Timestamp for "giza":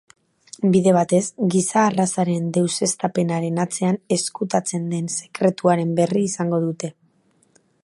1.55-1.83